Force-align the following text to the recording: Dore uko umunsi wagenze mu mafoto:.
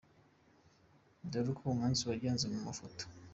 Dore 1.31 1.49
uko 1.51 1.63
umunsi 1.75 2.01
wagenze 2.09 2.43
mu 2.53 2.59
mafoto:. 2.67 3.03